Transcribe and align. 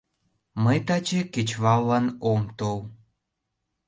—Мый 0.63 0.79
таче 0.87 1.21
кечываллан 1.33 2.05
ом 2.31 2.41
тол. 2.57 2.79